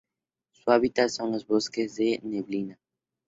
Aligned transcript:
Su 0.49 0.71
hábitat 0.71 1.09
son 1.09 1.31
los 1.31 1.45
bosques 1.45 1.95
de 1.97 2.19
neblina. 2.23 2.79